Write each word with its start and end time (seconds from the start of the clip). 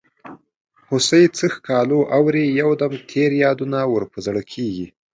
هوسۍ 0.87 1.25
څه 1.37 1.45
ښکالو 1.55 1.99
اوري 2.17 2.45
یو 2.61 2.69
دم 2.81 2.93
تېر 3.11 3.29
یادونه 3.43 3.79
ور 3.91 4.03
په 4.11 4.17
زړه 4.25 4.41
کیږي. 4.51 4.87